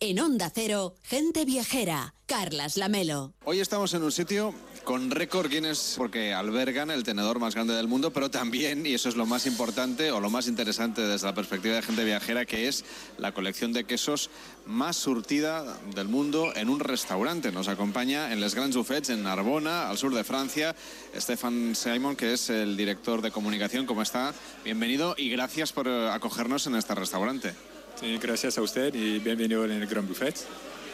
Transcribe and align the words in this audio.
En 0.00 0.20
Onda 0.20 0.48
Cero, 0.54 0.94
gente 1.02 1.44
viajera. 1.44 2.14
Carlas 2.26 2.76
Lamelo. 2.76 3.32
Hoy 3.44 3.58
estamos 3.58 3.94
en 3.94 4.04
un 4.04 4.12
sitio 4.12 4.54
con 4.84 5.10
récord 5.10 5.50
Guinness 5.50 5.94
porque 5.96 6.32
albergan 6.32 6.92
el 6.92 7.02
tenedor 7.02 7.40
más 7.40 7.56
grande 7.56 7.74
del 7.74 7.88
mundo, 7.88 8.12
pero 8.12 8.30
también, 8.30 8.86
y 8.86 8.94
eso 8.94 9.08
es 9.08 9.16
lo 9.16 9.26
más 9.26 9.44
importante 9.46 10.12
o 10.12 10.20
lo 10.20 10.30
más 10.30 10.46
interesante 10.46 11.02
desde 11.02 11.26
la 11.26 11.34
perspectiva 11.34 11.74
de 11.74 11.82
gente 11.82 12.04
viajera, 12.04 12.46
que 12.46 12.68
es 12.68 12.84
la 13.16 13.32
colección 13.32 13.72
de 13.72 13.82
quesos 13.82 14.30
más 14.66 14.96
surtida 14.96 15.64
del 15.96 16.06
mundo 16.06 16.52
en 16.54 16.68
un 16.68 16.78
restaurante. 16.78 17.50
Nos 17.50 17.66
acompaña 17.66 18.32
en 18.32 18.40
Les 18.40 18.54
Grands 18.54 18.76
Buffets 18.76 19.10
en 19.10 19.24
Narbona, 19.24 19.88
al 19.88 19.98
sur 19.98 20.14
de 20.14 20.22
Francia, 20.22 20.76
Stefan 21.16 21.74
Simon, 21.74 22.14
que 22.14 22.34
es 22.34 22.50
el 22.50 22.76
director 22.76 23.20
de 23.20 23.32
comunicación. 23.32 23.84
¿Cómo 23.84 24.02
está? 24.02 24.32
Bienvenido 24.62 25.16
y 25.18 25.28
gracias 25.28 25.72
por 25.72 25.88
eh, 25.88 26.08
acogernos 26.08 26.68
en 26.68 26.76
este 26.76 26.94
restaurante. 26.94 27.52
Sí, 28.00 28.16
gracias 28.18 28.56
a 28.58 28.62
usted 28.62 28.94
y 28.94 29.18
bienvenido 29.18 29.64
en 29.64 29.72
el 29.72 29.86
Grand 29.86 30.06
Buffet. 30.06 30.36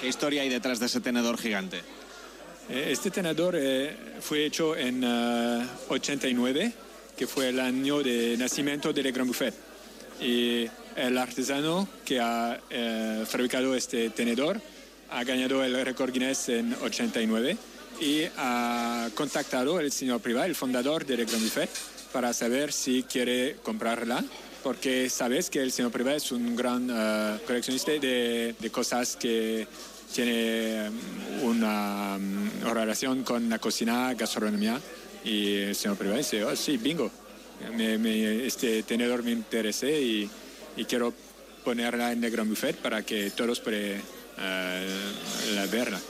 ¿Qué 0.00 0.08
historia 0.08 0.40
hay 0.40 0.48
detrás 0.48 0.80
de 0.80 0.86
ese 0.86 1.00
tenedor 1.00 1.36
gigante? 1.38 1.82
Eh, 2.70 2.88
Este 2.92 3.10
tenedor 3.10 3.54
eh, 3.58 3.94
fue 4.20 4.46
hecho 4.46 4.74
en 4.74 5.02
eh, 5.04 5.66
89, 5.88 6.72
que 7.14 7.26
fue 7.26 7.50
el 7.50 7.60
año 7.60 8.02
de 8.02 8.36
nacimiento 8.38 8.92
del 8.92 9.12
Grand 9.12 9.28
Buffet. 9.28 9.52
Y 10.20 10.66
el 10.96 11.18
artesano 11.18 11.86
que 12.06 12.20
ha 12.20 12.58
eh, 12.70 13.24
fabricado 13.28 13.74
este 13.74 14.08
tenedor 14.10 14.58
ha 15.10 15.24
ganado 15.24 15.62
el 15.62 15.84
récord 15.84 16.10
Guinness 16.10 16.48
en 16.48 16.74
89 16.82 17.56
y 18.00 18.22
ha 18.38 19.10
contactado 19.14 19.76
al 19.76 19.92
señor 19.92 20.20
Privat, 20.20 20.46
el 20.46 20.54
fundador 20.54 21.04
del 21.04 21.26
Grand 21.26 21.42
Buffet, 21.42 21.68
para 22.12 22.32
saber 22.32 22.72
si 22.72 23.02
quiere 23.02 23.56
comprarla 23.62 24.24
porque 24.64 25.08
sabes 25.10 25.50
que 25.50 25.60
el 25.60 25.70
señor 25.70 25.92
Privat 25.92 26.16
es 26.16 26.32
un 26.32 26.56
gran 26.56 26.88
eh, 26.90 27.38
coleccionista 27.46 27.92
de, 27.92 28.54
de 28.58 28.70
cosas 28.70 29.14
que 29.14 29.68
tiene 30.12 30.88
um, 31.42 31.50
una 31.50 32.16
um, 32.16 32.72
relación 32.72 33.22
con 33.24 33.48
la 33.50 33.58
cocina, 33.58 34.14
gastronomía. 34.14 34.80
Y 35.24 35.54
el 35.56 35.74
señor 35.76 35.96
Privat 35.98 36.16
dice, 36.18 36.42
oh, 36.44 36.56
sí, 36.56 36.78
bingo, 36.78 37.10
me- 37.76 37.98
me- 37.98 38.46
este 38.46 38.82
tenedor 38.82 39.22
me 39.22 39.32
interesa 39.32 39.86
y, 39.86 40.28
y 40.76 40.84
quiero 40.86 41.12
ponerla 41.62 42.12
en 42.12 42.24
el 42.24 42.30
Gran 42.30 42.48
Buffet 42.48 42.76
para 42.76 43.02
que 43.02 43.30
todos 43.30 43.60
puedan 43.60 44.00
eh, 44.38 44.88
la 45.54 45.66
verla. 45.66 46.00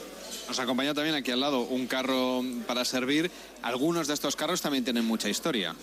Nos 0.47 0.59
acompaña 0.59 0.93
también 0.93 1.15
aquí 1.15 1.31
al 1.31 1.39
lado 1.41 1.61
un 1.61 1.87
carro 1.87 2.41
para 2.67 2.85
servir. 2.85 3.29
Algunos 3.63 4.07
de 4.07 4.13
estos 4.13 4.35
carros 4.35 4.61
también 4.61 4.83
tienen 4.83 5.03
mucha 5.05 5.27
historia. 5.27 5.75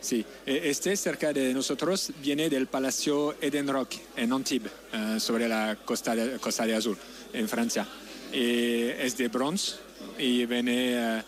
Sí, 0.00 0.24
eh, 0.46 0.60
este 0.64 0.96
cerca 0.96 1.32
de 1.32 1.52
nosotros 1.52 2.10
viene 2.22 2.48
del 2.48 2.66
Palacio 2.68 3.34
Eden 3.40 3.66
Rock 3.68 3.94
en 4.16 4.32
Antibes, 4.32 4.70
eh, 4.92 5.18
sobre 5.18 5.48
la 5.48 5.76
costa 5.84 6.14
de, 6.14 6.38
costa 6.38 6.64
Azul, 6.64 6.96
en 7.32 7.48
Francia. 7.48 7.86
Y 8.32 8.82
es 8.88 9.16
de 9.16 9.28
bronce 9.28 9.76
y 10.18 10.46
viene, 10.46 11.18
eh, 11.18 11.22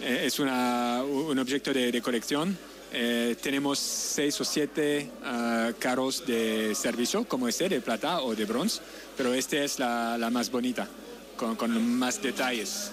eh, 0.00 0.22
es 0.26 0.38
una- 0.40 1.02
un 1.04 1.38
objeto 1.38 1.72
de, 1.72 2.00
colección. 2.02 2.56
Eh, 2.92 3.36
tenemos 3.40 3.78
seis 3.78 4.40
o 4.40 4.44
siete 4.44 5.10
eh, 5.24 5.74
carros 5.78 6.24
de 6.26 6.74
servicio, 6.74 7.24
como 7.24 7.46
este, 7.46 7.68
de 7.68 7.80
plata 7.80 8.22
o 8.22 8.34
de 8.34 8.44
bronce, 8.46 8.80
pero 9.16 9.32
esta 9.34 9.58
es 9.58 9.78
la, 9.78 10.16
más 10.32 10.50
bonita, 10.50 10.88
con 11.36 11.98
más 11.98 12.20
detalles. 12.20 12.90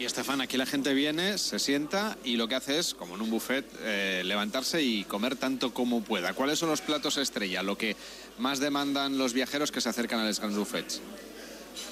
Y 0.00 0.06
Estefan, 0.06 0.40
aquí 0.40 0.56
la 0.56 0.64
gente 0.64 0.94
viene, 0.94 1.36
se 1.36 1.58
sienta 1.58 2.16
y 2.24 2.36
lo 2.38 2.48
que 2.48 2.54
hace 2.54 2.78
es, 2.78 2.94
como 2.94 3.16
en 3.16 3.20
un 3.20 3.28
buffet, 3.28 3.66
eh, 3.82 4.22
levantarse 4.24 4.80
y 4.82 5.04
comer 5.04 5.36
tanto 5.36 5.74
como 5.74 6.00
pueda. 6.00 6.32
¿Cuáles 6.32 6.58
son 6.58 6.70
los 6.70 6.80
platos 6.80 7.18
estrella? 7.18 7.62
Lo 7.62 7.76
que 7.76 7.94
más 8.38 8.60
demandan 8.60 9.18
los 9.18 9.34
viajeros 9.34 9.70
que 9.70 9.82
se 9.82 9.90
acercan 9.90 10.20
a 10.20 10.24
los 10.24 10.40
Grands 10.40 10.56
Buffets. 10.56 11.02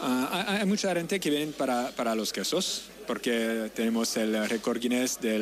Ah, 0.01 0.57
hay, 0.59 0.65
mucha 0.65 0.95
gente 0.95 1.21
que 1.21 1.29
viene 1.29 1.53
para, 1.53 2.15
los 2.15 2.33
quesos, 2.33 2.85
porque 3.07 3.71
tenemos 3.77 4.17
el 4.17 4.49
récord 4.49 4.81
Guinness 4.81 5.21
de 5.21 5.39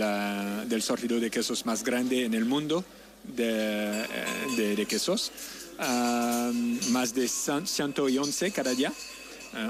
del 0.66 0.82
sortido 0.82 1.20
de 1.20 1.30
quesos 1.30 1.66
más 1.66 1.84
grande 1.84 2.24
en 2.24 2.34
el 2.34 2.46
mundo 2.46 2.84
de, 3.22 4.02
eh, 4.02 4.74
de- 4.76 4.86
quesos. 4.86 5.30
Ah, 5.78 6.50
más 6.88 7.14
de 7.14 7.28
100 7.28 7.68
111 7.68 8.50
cada 8.50 8.74
día. 8.74 8.92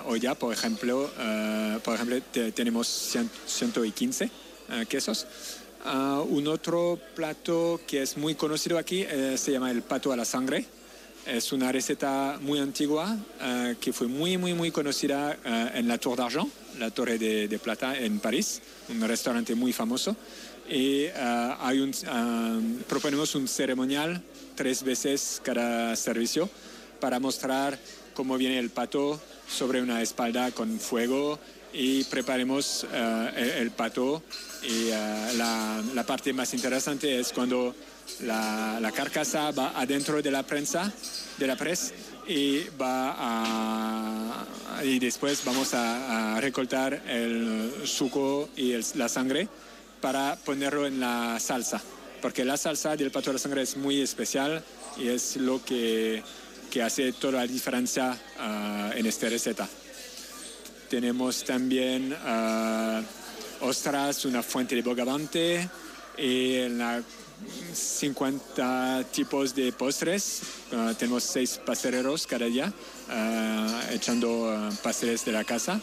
Hoy 0.06 0.20
ya, 0.20 0.34
por 0.34 0.53
ejemplo, 0.53 1.10
ah, 1.19 1.78
por 1.84 1.94
ejemplo 1.94 2.20
te- 2.32 2.53
tenemos 2.53 2.88
100 2.88 3.31
115 3.47 4.31
ah, 4.70 4.84
quesos. 4.84 5.26
Ah, 5.84 6.22
un 6.26 6.48
otro 6.48 6.98
plato 7.14 7.81
que 7.87 8.03
es 8.03 8.16
muy 8.16 8.34
conocido 8.34 8.78
aquí 8.78 9.03
eh, 9.09 9.37
se 9.38 9.53
llama 9.53 9.70
el 9.70 9.82
pato 9.82 10.12
a 10.12 10.16
la 10.16 10.25
sangre. 10.25 10.64
Es 11.25 11.53
una 11.53 11.70
receta 11.72 12.38
muy 12.41 12.59
antigua 12.59 13.16
eh, 13.41 13.76
que 13.81 13.92
fue 13.92 14.06
muy, 14.09 14.37
muy, 14.38 14.54
muy 14.54 14.70
conocida 14.70 15.37
eh, 15.44 15.70
en 15.75 15.88
la 15.88 15.98
Tour 15.98 16.16
d'Argent, 16.16 16.48
la 16.78 16.91
Torre 16.91 17.19
de, 17.19 17.58
Plata 17.58 17.98
en 17.98 18.19
París, 18.20 18.60
un 18.88 19.00
restaurante 19.06 19.54
muy 19.54 19.72
famoso. 19.72 20.16
Y 20.69 21.03
eh, 21.04 21.12
hay 21.60 21.78
un, 21.81 21.91
eh, 21.91 22.82
proponemos 22.88 23.34
un 23.37 23.47
ceremonial 23.47 24.22
tres 24.56 24.82
veces 24.82 25.41
cada 25.44 25.94
servicio 25.97 26.48
para 27.00 27.20
mostrar 27.20 27.78
cómo 28.14 28.37
viene 28.38 28.58
el 28.58 28.70
pato 28.70 29.20
sobre 29.49 29.83
una 29.83 30.03
espalda 30.03 30.51
con 30.51 30.79
fuego 30.79 31.39
y 31.73 32.05
preparemos 32.05 32.87
eh, 32.93 33.59
el, 33.61 33.71
pato. 33.71 34.23
Y 34.62 34.89
eh, 34.89 35.33
la, 35.37 35.83
la 35.95 36.05
parte 36.05 36.33
más 36.33 36.53
interesante 36.55 37.21
es 37.21 37.33
cuando 37.33 37.75
la, 38.23 38.79
la 38.81 38.93
carcasa 38.93 39.51
va 39.51 39.73
adentro 39.79 40.23
de 40.23 40.31
la 40.31 40.43
prensa, 40.43 40.93
de 41.39 41.47
la 41.47 41.56
presa, 41.56 41.93
y 42.27 42.65
va 42.81 44.47
y 44.85 44.99
después 44.99 45.45
vamos 45.45 45.75
a, 45.75 46.37
a 46.37 46.41
recortar 46.41 47.03
el 47.09 47.73
suco 47.85 48.49
y 48.56 48.75
la 48.95 49.09
sangre 49.09 49.49
para 50.01 50.37
ponerlo 50.37 50.87
en 50.87 51.01
la 51.01 51.39
salsa, 51.41 51.81
porque 52.21 52.45
la 52.45 52.56
salsa 52.56 52.97
del 52.97 53.11
pato 53.11 53.31
de 53.31 53.35
la 53.35 53.39
sangre 53.39 53.62
es 53.62 53.77
muy 53.77 54.01
especial 54.01 54.62
y 54.97 55.09
es 55.09 55.37
lo 55.37 55.65
que, 55.65 56.23
que 56.76 56.82
hace 56.82 57.10
toda 57.14 57.38
la 57.38 57.47
diferencia 57.47 58.14
ah, 58.38 58.91
en 58.94 59.06
esta 59.06 59.31
receta. 59.31 59.66
Tenemos 60.91 61.42
también 61.42 62.14
ah, 62.22 63.00
ostras, 63.62 64.26
una 64.26 64.42
fuente 64.42 64.75
de 64.75 64.82
bogavante 64.82 65.70
y 66.19 66.56
en 66.56 66.76
la 66.76 67.03
50 67.72 69.04
tipos 69.10 69.54
de 69.54 69.72
postres. 69.72 70.42
Ah, 70.70 70.92
tenemos 70.98 71.22
seis 71.22 71.59
pasteleros 71.64 72.26
cada 72.26 72.44
día 72.44 72.70
echando 73.91 74.70
pasteles 74.82 75.25
de 75.25 75.32
la 75.32 75.44
casa. 75.44 75.81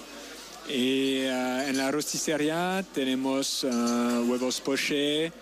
Y 0.69 1.21
en 1.21 1.75
la 1.75 1.89
rosticería 1.89 2.85
tenemos 2.93 3.63
huevos 3.63 4.61
poché, 4.61 5.33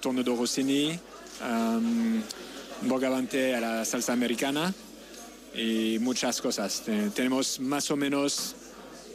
torno 0.00 0.22
de 0.22 0.34
rossini, 0.34 0.98
bogavante 2.82 3.54
a 3.54 3.60
la 3.60 3.84
salsa 3.84 4.12
americana 4.12 4.72
y 5.54 5.98
muchas 6.00 6.40
cosas. 6.40 6.82
Te- 6.84 7.10
tenemos 7.10 7.60
más 7.60 7.90
o 7.90 7.96
menos 7.96 8.54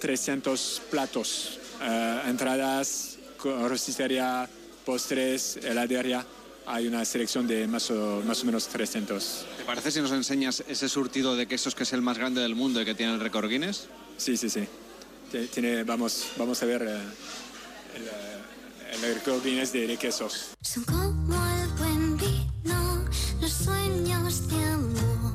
300 0.01 0.81
platos, 0.91 1.59
eh, 1.81 2.21
entradas, 2.27 3.17
rosticería, 3.43 4.49
postres, 4.85 5.57
heladería. 5.63 6.25
Hay 6.65 6.87
una 6.87 7.03
selección 7.03 7.45
de 7.45 7.67
más 7.67 7.91
o, 7.91 8.21
más 8.25 8.41
o 8.41 8.45
menos 8.45 8.67
300. 8.67 9.45
¿Te 9.57 9.63
parece 9.65 9.91
si 9.91 9.99
nos 9.99 10.11
enseñas 10.11 10.63
ese 10.67 10.87
surtido 10.87 11.35
de 11.35 11.45
quesos 11.45 11.75
que 11.75 11.83
es 11.83 11.91
el 11.93 12.01
más 12.01 12.17
grande 12.17 12.41
del 12.41 12.55
mundo 12.55 12.81
y 12.81 12.85
que 12.85 12.95
tiene 12.95 13.13
el 13.13 13.19
récord 13.19 13.49
Guinness? 13.49 13.87
Sí, 14.17 14.37
sí, 14.37 14.49
sí. 14.49 14.65
Tiene, 15.51 15.83
vamos, 15.83 16.27
vamos 16.37 16.61
a 16.61 16.65
ver 16.65 16.83
eh, 16.83 16.85
el, 17.95 18.03
eh, 18.03 18.93
el 19.07 19.15
récord 19.15 19.43
Guinness 19.43 19.73
de, 19.73 19.87
de 19.87 19.97
quesos. 19.97 20.51
Los 23.43 23.51
sueños 23.51 24.47
de 24.47 24.63
amor 24.63 25.33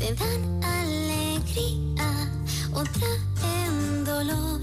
te 0.00 0.12
dan 0.14 0.64
alegría 0.64 2.28
o 2.72 2.82
traen 2.82 4.04
dolor. 4.04 4.60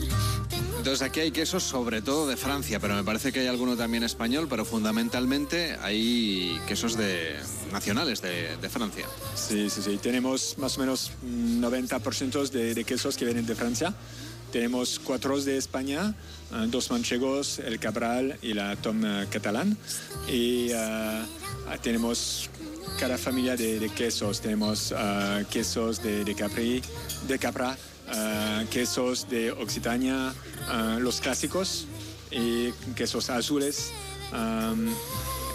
Entonces 0.78 1.02
aquí 1.02 1.22
hay 1.22 1.32
quesos 1.32 1.64
sobre 1.64 2.02
todo 2.02 2.28
de 2.28 2.36
Francia, 2.36 2.82
pero 2.82 2.96
me 2.96 3.06
parece 3.06 3.32
que 3.32 3.40
hay 3.40 3.48
alguno 3.48 3.78
también 3.78 4.04
español, 4.04 4.48
pero 4.50 4.66
fundamentalmente 4.66 5.78
hay 5.82 6.60
quesos 6.68 6.98
de 6.98 7.38
nacionales 7.72 8.22
de, 8.22 8.58
de 8.58 8.70
Francia. 8.70 9.06
Sí, 9.36 9.70
sí, 9.70 9.82
sí. 9.82 9.98
Tenemos 9.98 10.58
más 10.58 10.78
o 10.78 10.82
menos 10.82 11.12
mm, 11.24 11.64
90% 11.64 12.50
de, 12.50 12.76
de 12.76 12.84
quesos 12.84 13.16
que 13.16 13.24
vienen 13.24 13.46
de 13.46 13.56
Francia. 13.56 13.96
Tenemos 14.52 15.00
cuatro 15.00 15.40
de 15.40 15.58
España, 15.58 16.16
eh, 16.54 16.66
dos 16.68 16.90
manchegos, 16.92 17.60
el 17.60 17.80
Cabral 17.80 18.38
y 18.42 18.54
la 18.54 18.76
Tom 18.76 19.06
eh, 19.06 19.28
catalán. 19.30 19.78
Y 20.30 20.70
eh, 20.72 21.22
tenemos 21.82 22.50
cada 23.00 23.18
familia 23.18 23.56
de, 23.56 23.90
quesos. 23.96 24.42
Tenemos 24.42 24.94
eh, 24.96 25.46
quesos 25.50 26.02
de, 26.02 26.24
de 26.24 26.36
Capri, 26.36 26.82
de 27.28 27.40
Capra, 27.40 27.78
eh, 28.14 28.66
quesos 28.72 29.30
de 29.30 29.52
Occitania, 29.52 30.34
los 31.00 31.20
clásicos 31.22 31.86
y 32.32 32.72
quesos 32.96 33.30
azules. 33.30 33.92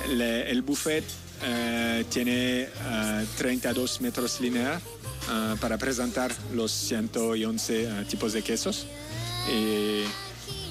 Le- 0.08 0.50
el 0.50 0.62
buffet 0.62 1.04
eh, 1.44 2.04
tiene 2.10 2.62
eh, 2.62 3.26
32 3.38 4.00
metros 4.00 4.40
lineales 4.40 4.82
ah, 5.28 5.56
para 5.60 5.76
presentar 5.78 6.32
los 6.54 6.70
111 6.72 7.88
ah, 7.88 8.04
tipos 8.08 8.32
de 8.32 8.42
quesos. 8.42 8.86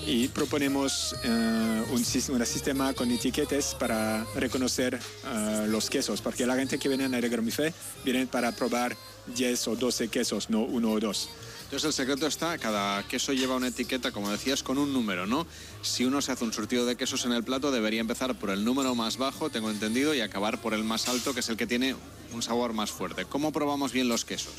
Y 0.06 0.28
proponemos 0.30 1.16
ah, 1.26 1.84
un, 1.92 1.96
un 1.98 2.46
sistema 2.46 2.94
con 2.94 3.12
etiquetas 3.12 3.76
para 3.76 4.26
reconocer 4.36 5.00
ah, 5.26 5.66
los 5.68 5.90
quesos, 5.90 6.22
porque 6.22 6.46
la 6.46 6.56
gente 6.56 6.78
que 6.80 6.90
viene 6.90 7.06
a 7.06 7.40
Buffet 7.42 7.74
viene 8.04 8.26
para 8.28 8.52
probar 8.52 8.96
10 9.36 9.68
o 9.68 9.76
12 9.76 10.08
quesos, 10.10 10.50
no 10.50 10.62
uno 10.62 10.92
o 10.92 11.00
dos. 11.00 11.30
Entonces 11.66 11.88
el 11.88 11.94
secreto 11.94 12.28
está, 12.28 12.58
cada 12.58 13.08
queso 13.08 13.32
lleva 13.32 13.56
una 13.56 13.68
etiqueta, 13.70 14.12
como 14.12 14.30
decías, 14.30 14.62
con 14.62 14.78
un 14.78 14.92
número, 14.92 15.26
¿no? 15.26 15.48
Si 15.82 16.04
uno 16.04 16.22
se 16.22 16.34
hace 16.34 16.44
un 16.44 16.52
surtido 16.52 16.86
de 16.86 16.98
quesos 16.98 17.24
en 17.26 17.32
el 17.32 17.44
plato, 17.46 17.72
debería 17.72 18.02
empezar 18.02 18.36
por 18.38 18.50
el 18.50 18.66
número 18.66 18.94
más 18.94 19.16
bajo, 19.16 19.50
tengo 19.50 19.70
entendido, 19.72 20.14
y 20.14 20.20
acabar 20.20 20.60
por 20.60 20.74
el 20.74 20.84
más 20.84 21.08
alto, 21.08 21.34
que 21.34 21.40
es 21.40 21.48
el 21.48 21.56
que 21.56 21.68
tiene 21.68 21.96
un 22.34 22.42
sabor 22.42 22.74
más 22.74 22.92
fuerte. 22.92 23.24
¿Cómo 23.24 23.54
probamos 23.54 23.94
bien 23.94 24.10
los 24.10 24.26
quesos? 24.26 24.52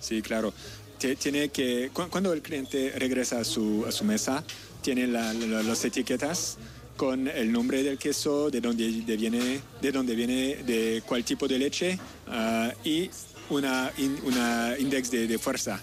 Sí, 0.00 0.22
claro. 0.22 0.52
Tie- 0.98 1.16
Tiene 1.16 1.50
que, 1.50 1.90
cu- 1.92 2.08
cuando 2.10 2.32
el 2.32 2.42
cliente 2.42 2.92
regresa 2.96 3.38
a 3.38 3.44
su, 3.44 3.84
a 3.86 3.92
su 3.92 4.02
mesa, 4.02 4.42
tiene 4.86 5.08
la- 5.08 5.32
la- 5.32 5.64
las 5.64 5.84
etiquetas 5.84 6.58
con 6.96 7.26
el 7.26 7.50
nombre 7.50 7.82
del 7.82 7.98
queso, 7.98 8.50
de 8.52 8.60
dónde 8.60 9.02
de 9.02 9.16
viene, 9.16 9.60
de 9.82 9.90
dónde 9.90 10.14
viene, 10.14 10.62
de 10.62 11.02
cuál 11.04 11.24
tipo 11.24 11.48
de 11.48 11.58
leche 11.58 11.98
ah, 12.28 12.70
y 12.84 13.10
una, 13.50 13.90
in- 13.98 14.20
una 14.22 14.76
index 14.78 15.10
de, 15.10 15.38
fuerza. 15.40 15.80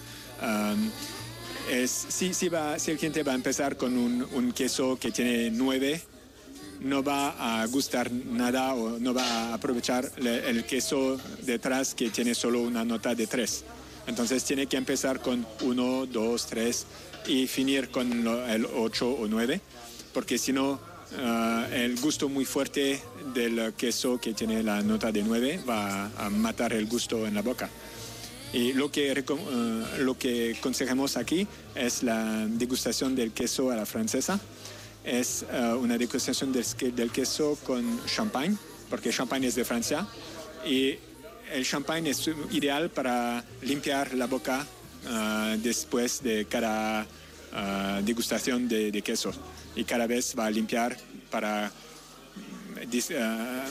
Es, 1.70 1.90
si, 2.08 2.32
si, 2.32 2.48
va, 2.48 2.78
si 2.78 2.92
el 2.92 2.96
cliente 2.96 3.22
va 3.22 3.32
a 3.32 3.34
empezar 3.34 3.76
con 3.76 3.94
un, 3.96 4.26
un 4.32 4.52
queso 4.52 4.98
que 4.98 5.10
tiene 5.12 5.50
9, 5.50 6.00
no 6.80 7.02
va 7.02 7.60
a 7.60 7.66
gustar 7.66 8.10
nada 8.10 8.72
o 8.74 8.98
no 8.98 9.12
va 9.12 9.22
a 9.50 9.54
aprovechar 9.54 10.10
el 10.16 10.64
queso 10.64 11.18
detrás 11.42 11.94
que 11.94 12.08
tiene 12.08 12.34
solo 12.34 12.62
una 12.62 12.84
nota 12.86 13.14
de 13.14 13.26
3. 13.26 13.64
Entonces 14.06 14.44
tiene 14.44 14.66
que 14.66 14.76
empezar 14.76 15.20
con 15.20 15.46
1, 15.62 16.06
2, 16.06 16.46
3 16.46 16.86
y 17.26 17.46
finir 17.46 17.90
con 17.90 18.26
el 18.48 18.66
8 18.66 19.08
o 19.08 19.26
9, 19.26 19.60
porque 20.12 20.38
si 20.38 20.52
no, 20.52 20.78
ah, 21.18 21.66
el 21.72 21.98
gusto 22.00 22.28
muy 22.28 22.44
fuerte 22.44 23.00
del 23.32 23.72
queso 23.74 24.20
que 24.20 24.34
tiene 24.34 24.62
la 24.62 24.82
nota 24.82 25.10
de 25.10 25.22
9 25.22 25.60
va 25.68 26.10
a 26.18 26.30
matar 26.30 26.72
el 26.72 26.86
gusto 26.86 27.26
en 27.26 27.34
la 27.34 27.42
boca. 27.42 27.70
Y 28.54 28.72
lo 28.72 28.88
que, 28.88 29.10
eh, 29.10 29.24
lo 29.98 30.16
que 30.16 30.54
aconsejamos 30.56 31.16
aquí 31.16 31.44
es 31.74 32.04
la 32.04 32.46
degustación 32.46 33.16
del 33.16 33.32
queso 33.32 33.72
a 33.72 33.74
la 33.74 33.84
francesa. 33.84 34.38
Es 35.02 35.44
eh, 35.50 35.76
una 35.80 35.98
degustación 35.98 36.52
del, 36.52 36.64
del 36.94 37.10
queso 37.10 37.58
con 37.66 38.00
champagne, 38.06 38.56
porque 38.88 39.10
champagne 39.10 39.48
es 39.48 39.56
de 39.56 39.64
Francia. 39.64 40.06
Y 40.64 40.94
el 41.52 41.64
champagne 41.64 42.10
es 42.10 42.28
ideal 42.50 42.90
para 42.90 43.44
limpiar 43.62 44.14
la 44.14 44.26
boca 44.26 44.66
eh, 45.06 45.58
después 45.62 46.22
de 46.22 46.46
cada 46.46 47.02
eh, 47.02 48.00
degustación 48.04 48.68
de, 48.68 49.02
queso. 49.02 49.32
Y 49.76 49.84
cada 49.84 50.06
vez 50.06 50.34
va 50.38 50.46
a 50.46 50.50
limpiar 50.50 50.96
para 51.30 51.70
dis- 52.90 53.10
eh, 53.10 53.62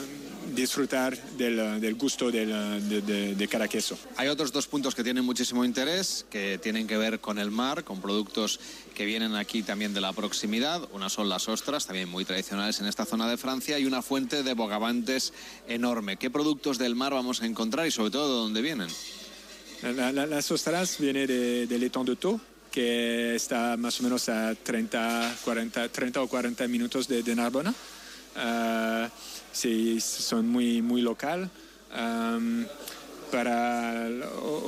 disfrutar 0.54 1.16
del, 1.36 1.80
del 1.80 1.94
gusto 1.94 2.30
del, 2.30 2.48
de- 2.88 3.00
de- 3.02 3.34
de 3.34 3.48
cada 3.48 3.68
queso. 3.68 3.98
Hay 4.16 4.28
otros 4.28 4.52
dos 4.52 4.66
puntos 4.66 4.94
que 4.94 5.02
tienen 5.04 5.24
muchísimo 5.24 5.64
interés, 5.64 6.24
que 6.30 6.58
tienen 6.62 6.86
que 6.86 6.96
ver 6.96 7.20
con 7.20 7.38
el 7.38 7.50
mar, 7.50 7.84
con 7.84 8.00
productos 8.00 8.60
que 8.94 9.04
vienen 9.04 9.34
aquí 9.34 9.62
también 9.62 9.92
de 9.94 10.00
la 10.00 10.12
proximidad. 10.12 10.88
Una 10.92 11.08
son 11.08 11.28
las 11.28 11.48
ostras, 11.48 11.86
también 11.86 12.08
muy 12.08 12.24
tradicionales 12.24 12.80
en 12.80 12.86
esta 12.86 13.04
zona 13.04 13.28
de 13.28 13.36
Francia, 13.36 13.78
y 13.78 13.86
una 13.86 14.02
fuente 14.02 14.42
de 14.42 14.54
bogavantes 14.54 15.32
enorme. 15.68 16.16
¿Qué 16.16 16.30
productos 16.30 16.78
del 16.78 16.94
mar 16.94 17.12
vamos 17.12 17.42
a 17.42 17.46
encontrar 17.46 17.86
y 17.86 17.90
sobre 17.90 18.10
todo 18.10 18.28
de 18.28 18.42
dónde 18.44 18.62
vienen? 18.62 18.88
La- 19.82 20.12
la- 20.12 20.26
las 20.26 20.50
ostras 20.50 20.96
vienen 20.98 21.26
de, 21.26 21.66
del 21.66 21.82
étang 21.82 22.04
de 22.06 22.16
Thau, 22.16 22.40
que 22.70 23.34
está 23.34 23.76
más 23.76 24.00
o 24.00 24.02
menos 24.02 24.28
a 24.28 24.54
30, 24.54 25.36
40, 25.44 25.88
30 25.90 26.22
o 26.22 26.26
40 26.28 26.66
minutos 26.68 27.06
de, 27.06 27.22
de 27.22 27.34
Narbona. 27.36 27.72
Ah, 28.36 29.08
sí, 29.54 30.00
son 30.00 30.48
muy, 30.48 30.82
muy 30.82 31.00
local. 31.00 31.50
Am, 31.94 32.66
para 33.32 34.08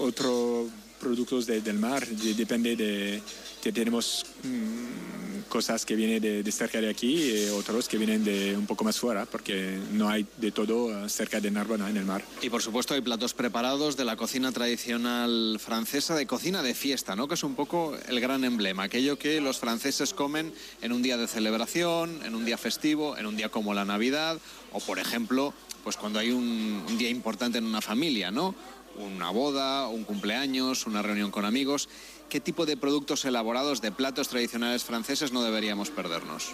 otros 0.00 0.70
productos 1.00 1.46
de- 1.46 1.60
del 1.60 1.78
mar, 1.78 2.06
de- 2.06 2.34
depende 2.34 2.76
de 2.76 3.22
que 3.62 3.72
tenemos 3.72 4.24
mm, 4.44 5.48
cosas 5.48 5.84
que 5.86 5.94
vienen 5.96 6.20
de, 6.20 6.42
de 6.42 6.52
cerca 6.52 6.80
de 6.80 6.88
aquí 6.90 7.14
y 7.14 7.48
otros 7.50 7.88
que 7.88 7.98
vienen 7.98 8.24
de 8.24 8.56
un 8.56 8.66
poco 8.66 8.84
más 8.84 8.98
fuera, 8.98 9.26
porque 9.26 9.78
no 9.92 10.08
hay 10.08 10.26
de 10.38 10.50
todo 10.52 10.92
ah, 10.94 11.08
cerca 11.08 11.40
de 11.40 11.50
Narbona 11.50 11.88
en 11.90 11.96
el 11.96 12.04
mar. 12.04 12.22
Y 12.42 12.50
por 12.50 12.62
supuesto 12.62 12.94
hay 12.94 13.00
platos 13.00 13.32
preparados 13.34 13.96
de 13.96 14.04
la 14.04 14.16
cocina 14.16 14.52
tradicional 14.52 15.58
francesa, 15.60 16.14
de 16.14 16.26
cocina 16.26 16.62
de 16.62 16.74
fiesta, 16.74 17.16
¿no? 17.16 17.28
Que 17.28 17.34
es 17.34 17.42
un 17.44 17.54
poco 17.54 17.96
el 18.08 18.20
gran 18.20 18.44
emblema, 18.44 18.84
aquello 18.84 19.18
que 19.18 19.40
los 19.40 19.58
franceses 19.58 20.12
comen 20.14 20.52
en 20.82 20.92
un 20.92 21.02
día 21.02 21.16
de 21.16 21.26
celebración, 21.28 22.20
en 22.24 22.34
un 22.34 22.44
día 22.44 22.58
festivo, 22.58 23.16
en 23.16 23.26
un 23.26 23.36
día 23.36 23.48
como 23.48 23.74
la 23.74 23.84
Navidad, 23.84 24.38
o 24.72 24.80
por 24.80 24.98
ejemplo, 24.98 25.54
pues 25.84 25.96
cuando 25.96 26.18
hay 26.18 26.30
un, 26.30 26.84
un 26.88 26.98
día 26.98 27.08
importante 27.08 27.58
en 27.58 27.64
una 27.64 27.80
familia, 27.80 28.30
¿no? 28.30 28.54
Una 28.98 29.30
boda, 29.30 29.88
un 29.88 30.04
cumpleaños, 30.04 30.86
una 30.86 31.02
reunión 31.02 31.30
con 31.30 31.44
amigos. 31.44 31.88
¿Qué 32.28 32.40
tipo 32.40 32.66
de 32.66 32.76
productos 32.76 33.24
elaborados 33.24 33.80
de 33.80 33.92
platos 33.92 34.28
tradicionales 34.28 34.84
franceses 34.84 35.32
no 35.32 35.42
deberíamos 35.42 35.90
perdernos? 35.90 36.48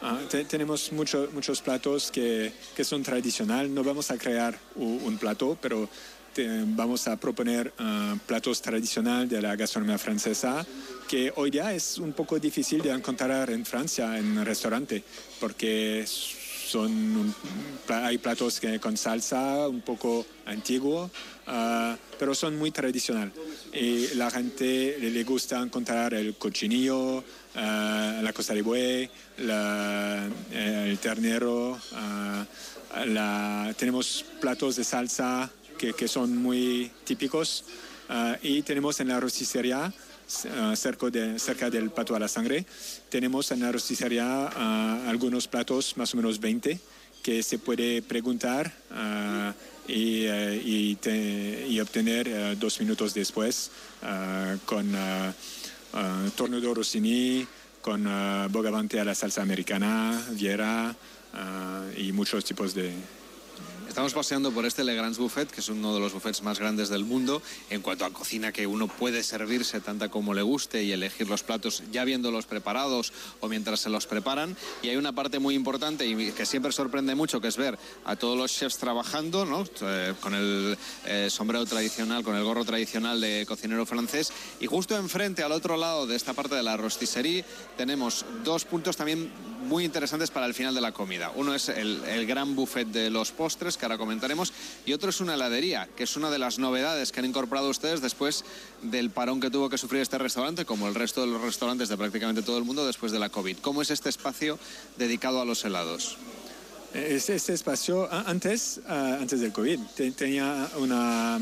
Ah, 0.00 0.18
te- 0.28 0.44
tenemos 0.44 0.90
mucho- 0.92 1.28
muchos 1.32 1.60
platos 1.60 2.10
que, 2.10 2.52
que 2.74 2.84
son 2.84 3.02
tradicionales. 3.02 3.70
No 3.70 3.84
vamos 3.84 4.10
a 4.10 4.18
crear 4.18 4.58
un, 4.74 5.16
plato, 5.18 5.56
pero 5.60 5.88
vamos 6.68 7.06
a 7.06 7.16
proponer 7.18 7.72
ah, 7.78 8.16
platos 8.26 8.62
tradicionales 8.62 9.28
de 9.28 9.42
la 9.42 9.54
gastronomía 9.54 9.98
francesa 9.98 10.66
que 11.06 11.30
hoy 11.36 11.50
día 11.50 11.74
es 11.74 11.98
un 11.98 12.14
poco 12.14 12.38
difícil 12.38 12.80
de 12.80 12.90
encontrar 12.90 13.50
en 13.50 13.66
Francia 13.66 14.16
en 14.18 14.42
restaurante 14.44 15.04
porque 15.38 16.04
son 16.72 17.34
hay 17.88 18.16
platos 18.16 18.58
que 18.58 18.80
con 18.80 18.96
salsa 18.96 19.68
un 19.68 19.82
poco 19.82 20.24
antiguo 20.46 21.10
ah, 21.46 21.94
pero 22.18 22.34
son 22.34 22.56
muy 22.56 22.70
tradicional. 22.70 23.30
Y 23.74 24.14
la 24.14 24.30
gente 24.30 24.96
le, 24.98 25.24
gusta 25.24 25.60
encontrar 25.60 26.14
el 26.14 26.34
cochinillo 26.36 27.22
ah, 27.56 28.20
la 28.22 28.32
costa 28.32 28.54
de 28.54 28.62
buey 28.62 29.10
eh, 29.36 30.30
el 30.88 30.98
ternero 30.98 31.78
ah, 31.92 32.46
tenemos 33.76 34.24
platos 34.40 34.76
de 34.76 34.84
salsa 34.84 35.50
que, 35.78 35.92
que 35.92 36.08
son 36.08 36.36
muy 36.36 36.90
típicos 37.04 37.64
y 38.42 38.60
tenemos 38.62 39.00
en 39.00 39.08
la 39.08 39.18
rosticería 39.18 39.90
cerca, 40.26 41.10
de- 41.10 41.38
cerca 41.38 41.70
del 41.70 41.90
pato 41.90 42.14
a 42.14 42.18
la 42.18 42.28
sangre. 42.28 42.64
Tenemos 43.08 43.50
en 43.50 43.60
la 43.60 43.72
rosticería 43.72 44.50
uh, 44.54 45.08
algunos 45.08 45.48
platos, 45.48 45.96
más 45.96 46.12
o 46.14 46.16
menos 46.16 46.40
20, 46.40 46.78
que 47.22 47.42
se 47.42 47.58
puede 47.58 48.02
preguntar 48.02 48.72
uh, 48.90 49.52
y, 49.90 50.26
y 50.64 50.96
te- 51.00 51.66
y 51.68 51.80
obtener 51.80 52.56
dos 52.58 52.80
minutos 52.80 53.14
después 53.14 53.70
con 54.66 54.94
uh, 54.94 56.30
tornado 56.36 56.74
rossini, 56.74 57.46
con 57.80 58.04
bogavante 58.50 59.00
a 59.00 59.04
la 59.04 59.14
salsa 59.14 59.42
americana, 59.42 60.20
viera 60.30 60.94
y 61.96 62.12
muchos 62.12 62.44
tipos 62.44 62.74
de, 62.74 62.92
Estamos 63.92 64.14
paseando 64.14 64.50
por 64.52 64.64
este 64.64 64.84
Le 64.84 64.94
Grand 64.94 65.14
Buffet, 65.18 65.50
que 65.50 65.60
es 65.60 65.68
uno 65.68 65.92
de 65.92 66.00
los 66.00 66.14
buffets 66.14 66.42
más 66.42 66.58
grandes 66.58 66.88
del 66.88 67.04
mundo 67.04 67.42
en 67.68 67.82
cuanto 67.82 68.06
a 68.06 68.10
cocina, 68.10 68.50
que 68.50 68.66
uno 68.66 68.88
puede 68.88 69.22
servirse 69.22 69.82
tanta 69.82 70.08
como 70.08 70.32
le 70.32 70.40
guste 70.40 70.82
y 70.82 70.92
elegir 70.92 71.28
los 71.28 71.42
platos 71.42 71.82
ya 71.92 72.02
viéndolos 72.04 72.46
preparados 72.46 73.12
o 73.40 73.48
mientras 73.48 73.80
se 73.80 73.90
los 73.90 74.06
preparan. 74.06 74.56
Y 74.80 74.88
hay 74.88 74.96
una 74.96 75.12
parte 75.12 75.40
muy 75.40 75.54
importante 75.54 76.06
y 76.06 76.32
que 76.32 76.46
siempre 76.46 76.72
sorprende 76.72 77.14
mucho, 77.14 77.42
que 77.42 77.48
es 77.48 77.58
ver 77.58 77.78
a 78.06 78.16
todos 78.16 78.38
los 78.38 78.50
chefs 78.50 78.78
trabajando, 78.78 79.44
¿no? 79.44 79.66
Eh, 79.82 80.14
con 80.20 80.32
el 80.32 80.78
eh, 81.04 81.28
sombrero 81.30 81.66
tradicional, 81.66 82.24
con 82.24 82.34
el 82.34 82.44
gorro 82.44 82.64
tradicional 82.64 83.20
de 83.20 83.44
cocinero 83.46 83.84
francés. 83.84 84.32
Y 84.58 84.68
justo 84.68 84.96
enfrente, 84.96 85.42
al 85.42 85.52
otro 85.52 85.76
lado 85.76 86.06
de 86.06 86.16
esta 86.16 86.32
parte 86.32 86.54
de 86.54 86.62
la 86.62 86.78
rosticería, 86.78 87.44
tenemos 87.76 88.24
dos 88.42 88.64
puntos 88.64 88.96
también 88.96 89.30
muy 89.72 89.84
interesantes 89.86 90.30
para 90.30 90.44
el 90.44 90.52
final 90.52 90.74
de 90.74 90.82
la 90.82 90.92
comida. 90.92 91.32
Uno 91.34 91.54
es 91.54 91.70
el, 91.70 92.04
el 92.04 92.26
gran 92.26 92.54
buffet 92.54 92.86
de 92.88 93.08
los 93.08 93.32
postres, 93.32 93.78
que 93.78 93.86
ahora 93.86 93.96
comentaremos, 93.96 94.52
y 94.84 94.92
otro 94.92 95.08
es 95.08 95.22
una 95.22 95.32
heladería, 95.32 95.88
que 95.96 96.02
es 96.04 96.14
una 96.14 96.30
de 96.30 96.38
las 96.38 96.58
novedades 96.58 97.10
que 97.10 97.20
han 97.20 97.26
incorporado 97.26 97.70
ustedes 97.70 98.02
después 98.02 98.44
del 98.82 99.08
parón 99.10 99.40
que 99.40 99.48
tuvo 99.48 99.70
que 99.70 99.78
sufrir 99.78 100.02
este 100.02 100.18
restaurante, 100.18 100.66
como 100.66 100.88
el 100.88 100.94
resto 100.94 101.22
de 101.22 101.28
los 101.28 101.40
restaurantes 101.40 101.88
de 101.88 101.96
prácticamente 101.96 102.42
todo 102.42 102.58
el 102.58 102.64
mundo 102.64 102.86
después 102.86 103.12
de 103.12 103.18
la 103.18 103.30
COVID. 103.30 103.56
¿Cómo 103.62 103.80
es 103.80 103.90
este 103.90 104.10
espacio 104.10 104.58
dedicado 104.98 105.40
a 105.40 105.46
los 105.46 105.64
helados? 105.64 106.18
Este, 106.92 107.36
este 107.36 107.54
espacio, 107.54 108.12
antes, 108.12 108.78
antes 108.86 109.40
del 109.40 109.52
COVID, 109.52 109.80
te- 109.96 110.10
tenía 110.10 110.68
una, 110.76 111.40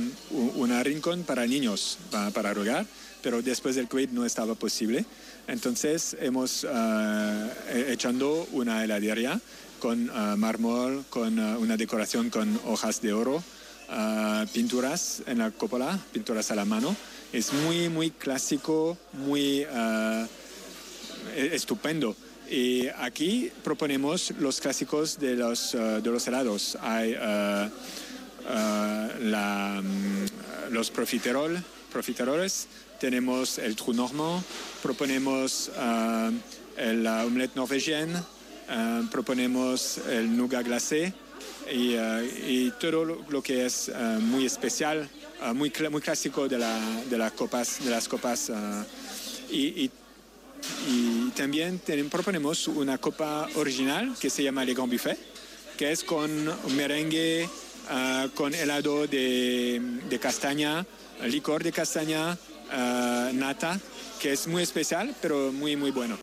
una 0.54 0.82
rincón 0.84 1.24
para 1.24 1.44
niños, 1.48 1.98
pa- 2.12 2.30
para 2.30 2.54
jugar, 2.54 2.86
pero 3.22 3.42
después 3.42 3.74
del 3.76 3.88
COVID 3.88 4.10
no 4.10 4.24
estaba 4.24 4.54
posible. 4.54 5.04
Entonces 5.46 6.16
hemos 6.20 6.66
ah, 6.68 7.48
echando 7.88 8.46
una 8.52 8.84
heladería 8.84 9.40
con 9.78 10.10
ah, 10.12 10.36
mármol, 10.36 11.04
con 11.10 11.38
ah, 11.38 11.58
una 11.58 11.76
decoración 11.76 12.30
con 12.30 12.60
hojas 12.66 13.00
de 13.00 13.12
oro, 13.12 13.42
pinturas 14.52 15.22
en 15.26 15.38
la 15.38 15.50
cúpula, 15.50 15.98
pinturas 16.12 16.50
a 16.50 16.54
la 16.54 16.64
mano. 16.64 16.94
Es 17.32 17.52
muy, 17.52 17.88
muy 17.88 18.10
clásico, 18.10 18.96
muy 19.12 19.62
e- 19.62 20.28
estupendo. 21.52 22.14
Y 22.48 22.86
aquí 22.98 23.50
proponemos 23.64 24.32
los 24.38 24.60
clásicos 24.60 25.18
de 25.18 25.34
los, 25.34 25.72
de 25.72 26.02
los 26.02 26.26
helados. 26.28 26.78
Hay 26.80 27.16
ah, 27.20 27.68
la, 29.20 29.82
mm, 29.82 30.72
los 30.72 30.90
profiterol, 30.90 31.62
profiteroles, 31.92 32.68
tenemos 33.00 33.58
el 33.58 33.74
trou 33.74 33.92
normand, 33.94 34.44
proponemos 34.82 35.70
el 36.76 37.02
la 37.02 37.24
omelette 37.26 37.56
norvégienne, 37.56 38.14
ah, 38.68 39.02
proponemos 39.10 39.98
el 40.08 40.36
nougat 40.36 40.64
glacé 40.66 41.12
y, 41.72 41.96
ah, 41.96 42.22
y 42.22 42.70
todo 42.78 43.04
lo, 43.04 43.24
lo 43.28 43.42
que 43.42 43.66
es 43.66 43.90
muy 44.20 44.44
especial, 44.46 45.08
muy, 45.54 45.70
cl- 45.70 45.90
muy 45.90 46.00
clásico 46.02 46.46
de, 46.48 46.58
la, 46.58 46.78
de, 47.08 47.16
las 47.18 47.32
copas, 47.32 47.82
de 47.84 47.90
las 47.90 48.06
copas. 48.08 48.52
y, 49.50 49.84
y 49.84 49.90
y 50.88 51.30
también 51.30 51.80
proponemos 52.10 52.68
una 52.68 52.98
copa 52.98 53.48
original 53.54 54.14
que 54.20 54.28
se 54.28 54.42
llama 54.42 54.62
Le 54.62 54.74
Grand 54.74 54.92
Buffet, 54.92 55.16
que 55.78 55.90
es 55.90 56.04
con 56.04 56.30
merengue, 56.76 57.48
con 58.34 58.54
helado 58.54 59.06
de, 59.06 59.80
de 60.08 60.18
castaña, 60.18 60.84
licor 61.24 61.64
de 61.64 61.72
castaña, 61.72 62.36
ah, 62.72 63.30
nata, 63.32 63.78
que 64.20 64.32
es 64.32 64.46
muy 64.46 64.62
especial, 64.62 65.14
pero 65.20 65.52
muy, 65.52 65.76
muy 65.76 65.90
bueno. 65.90 66.16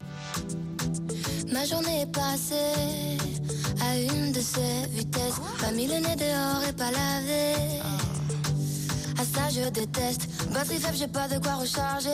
Ma 1.52 1.66
journée 1.66 2.02
est 2.02 2.12
passée 2.12 3.18
à 3.82 3.98
une 3.98 4.32
de 4.32 4.42
ces 4.42 4.88
vitesses. 4.92 5.40
Pas 5.60 5.72
mis 5.72 5.88
le 5.88 6.00
nez 6.00 6.16
dehors 6.16 6.64
et 6.68 6.74
pas 6.74 6.92
lavé. 6.92 7.82
À 9.20 9.24
ça 9.26 9.50
je 9.50 9.68
déteste. 9.70 10.28
Batterie 10.54 10.78
faible, 10.80 10.96
j'ai 10.98 11.08
pas 11.08 11.28
de 11.28 11.40
quoi 11.40 11.56
recharger. 11.56 12.10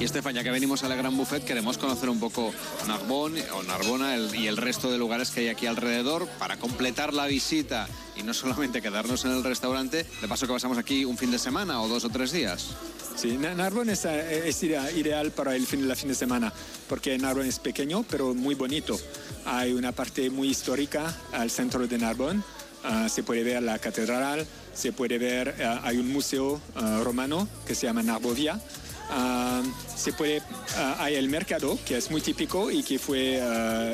Y 0.00 0.04
Estefan, 0.04 0.32
ya 0.34 0.42
que 0.42 0.50
venimos 0.50 0.82
al 0.82 0.96
Gran 0.96 1.14
Buffet, 1.16 1.44
queremos 1.44 1.76
conocer 1.76 2.08
un 2.08 2.18
poco 2.18 2.52
Narbonne 2.86 3.42
o 3.52 3.62
Narbona 3.62 4.14
el- 4.14 4.34
y 4.34 4.46
el 4.46 4.56
resto 4.56 4.90
de 4.90 4.96
lugares 4.98 5.30
que 5.30 5.40
hay 5.40 5.48
aquí 5.48 5.66
alrededor 5.66 6.26
para 6.38 6.56
completar 6.58 7.12
la 7.12 7.26
visita 7.26 7.86
y 8.16 8.22
no 8.22 8.32
solamente 8.32 8.80
quedarnos 8.80 9.24
en 9.26 9.32
el 9.32 9.44
restaurante. 9.44 10.06
De 10.22 10.28
paso 10.28 10.46
que 10.46 10.54
pasamos 10.54 10.78
aquí 10.78 11.04
un 11.04 11.18
fin 11.18 11.30
de 11.30 11.38
semana 11.38 11.82
o 11.82 11.88
dos 11.88 12.04
o 12.04 12.08
tres 12.08 12.32
días. 12.32 12.68
Sí, 13.14 13.36
Na- 13.36 13.54
Narbonne 13.54 13.92
es, 13.92 14.04
eh, 14.06 14.48
es 14.48 14.62
idea- 14.62 14.90
ideal 14.90 15.32
para 15.32 15.54
el 15.54 15.66
fin, 15.66 15.86
la 15.86 15.94
fin 15.94 16.08
de 16.08 16.14
semana, 16.14 16.50
porque 16.88 17.18
Narbonne 17.18 17.48
es 17.50 17.58
pequeño, 17.58 18.04
pero 18.08 18.32
muy 18.34 18.54
bonito. 18.54 18.98
Hay 19.44 19.72
una 19.74 19.92
parte 19.92 20.30
muy 20.30 20.48
histórica 20.48 21.14
al 21.32 21.50
centro 21.50 21.86
de 21.86 21.98
Narbonne. 21.98 22.42
Ah, 22.84 23.08
se 23.08 23.22
puede 23.22 23.44
ver 23.44 23.62
la 23.62 23.78
catedral, 23.78 24.44
se 24.74 24.92
puede 24.92 25.18
ver, 25.18 25.54
ah, 25.62 25.80
hay 25.84 25.98
un 25.98 26.12
museo 26.12 26.60
ah, 26.76 27.00
romano 27.02 27.48
que 27.66 27.74
se 27.74 27.86
llama 27.86 28.02
Narbovia. 28.02 28.60
Ah, 29.10 29.62
se 29.94 30.12
puede, 30.12 30.42
ah, 30.76 30.96
hay 31.00 31.16
el 31.16 31.28
mercado, 31.28 31.78
que 31.84 31.98
es 31.98 32.10
muy 32.10 32.20
típico 32.20 32.70
y 32.70 32.82
que 32.82 32.98
fue 32.98 33.38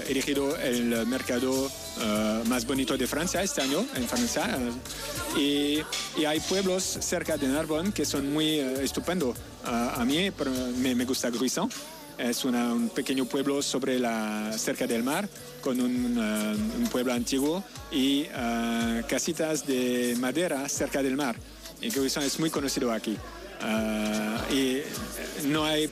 elegido 0.08 0.56
el 0.56 1.06
mercado 1.06 1.70
más 2.46 2.66
bonito 2.66 2.96
de 2.96 3.06
Francia 3.06 3.42
este 3.42 3.62
año, 3.62 3.84
en 3.96 4.06
Francia. 4.06 4.58
y, 5.36 5.82
hay 6.24 6.40
pueblos 6.40 6.82
cerca 6.82 7.36
de 7.36 7.48
Narbonne 7.48 7.92
que 7.92 8.04
son 8.04 8.32
muy 8.32 8.60
eh, 8.60 8.84
estupendos. 8.84 9.36
Ah, 9.64 9.94
a 9.96 10.04
mí 10.04 10.30
me, 10.78 10.94
me 10.94 11.04
gusta 11.04 11.30
Gruissan. 11.30 11.68
Es 12.18 12.44
un 12.44 12.90
pequeño 12.92 13.26
pueblo 13.26 13.62
sobre 13.62 13.98
la, 13.98 14.52
cerca 14.58 14.88
del 14.88 15.04
mar, 15.04 15.28
con 15.60 15.80
un, 15.80 16.18
eh, 16.20 16.88
pueblo 16.90 17.12
antiguo 17.12 17.62
y 17.92 18.26
eh, 18.28 19.02
casitas 19.08 19.64
de 19.64 20.16
madera 20.18 20.68
cerca 20.68 21.00
del 21.00 21.16
mar. 21.16 21.36
Y 21.80 21.90
Gruissan 21.90 22.24
es 22.24 22.40
muy 22.40 22.50
conocido 22.50 22.92
aquí. 22.92 23.16
Ah, 23.60 24.44
y 24.50 24.76
eh, 24.76 24.84
no 25.46 25.64
hay, 25.64 25.90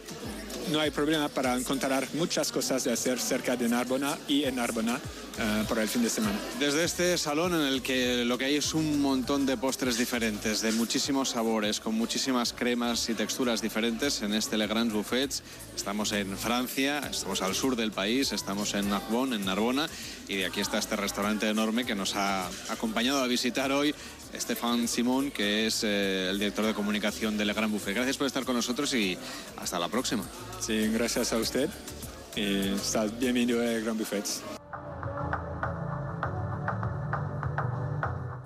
no 0.70 0.80
hay 0.80 0.90
problema 0.90 1.28
para 1.28 1.56
encontrar 1.56 2.08
muchas 2.14 2.52
cosas 2.52 2.84
de 2.84 2.92
hacer 2.92 3.18
cerca 3.18 3.56
de 3.56 3.68
Narbona 3.68 4.16
y 4.28 4.44
en 4.44 4.56
Narbona 4.56 5.00
eh, 5.38 5.64
para 5.68 5.82
el 5.82 5.88
fin 5.88 6.02
de 6.02 6.08
semana. 6.08 6.38
Desde 6.58 6.84
este 6.84 7.18
salón 7.18 7.54
en 7.54 7.66
el 7.66 7.82
que 7.82 8.24
lo 8.24 8.38
que 8.38 8.46
hay 8.46 8.56
es 8.56 8.72
un 8.72 9.02
montón 9.02 9.44
de 9.44 9.58
postres 9.58 9.98
diferentes, 9.98 10.62
de 10.62 10.72
muchísimos 10.72 11.30
sabores, 11.30 11.78
con 11.78 11.94
muchísimas 11.94 12.54
cremas 12.54 13.08
y 13.10 13.14
texturas 13.14 13.60
diferentes 13.60 14.22
en 14.22 14.32
este 14.32 14.56
Le 14.56 14.66
Grand 14.66 14.90
Buffets. 14.90 15.42
Estamos 15.76 16.12
en 16.12 16.38
Francia, 16.38 17.00
estamos 17.10 17.42
al 17.42 17.54
sur 17.54 17.76
del 17.76 17.92
país, 17.92 18.32
estamos 18.32 18.72
en 18.72 18.88
Narbonne, 18.88 19.36
en 19.36 19.44
Narbona, 19.44 19.90
y 20.26 20.36
de 20.36 20.46
aquí 20.46 20.60
está 20.60 20.78
este 20.78 20.96
restaurante 20.96 21.46
enorme 21.48 21.84
que 21.84 21.94
nos 21.94 22.16
ha 22.16 22.48
acompañado 22.70 23.22
a 23.22 23.26
visitar 23.26 23.72
hoy 23.72 23.94
Estefan 24.32 24.88
Simón, 24.88 25.30
que 25.30 25.66
es 25.66 25.82
eh, 25.84 26.28
el 26.30 26.38
director 26.38 26.64
de 26.64 26.74
comunicación 26.74 27.36
de 27.36 27.44
Le 27.44 27.54
Grand 27.56 27.72
Buffet. 27.72 27.94
Gracias 27.94 28.18
por 28.18 28.26
estar 28.26 28.44
con 28.44 28.54
nosotros 28.54 28.92
y 28.94 29.16
hasta 29.56 29.78
la 29.78 29.88
próxima. 29.88 30.22
Sí, 30.60 30.88
gracias 30.88 31.32
a 31.32 31.38
usted. 31.38 31.70
Y 32.36 32.68
estás 32.74 33.18
bienvenido 33.18 33.60
a 33.60 33.80
Grand 33.80 33.98
Buffets. 33.98 34.42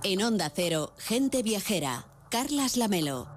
En 0.05 0.23
Onda 0.23 0.51
Cero, 0.55 0.95
gente 0.97 1.43
viajera. 1.43 2.07
Carlas 2.31 2.77
Lamelo. 2.77 3.29